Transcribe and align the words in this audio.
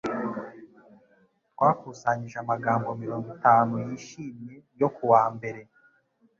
Twakusanyije 1.51 2.35
amagambo 2.43 2.89
mirongo 3.01 3.27
itanu 3.35 3.73
yishimye 3.87 4.55
yo 4.81 4.87
kuwa 4.95 5.23
mbere 5.35 5.61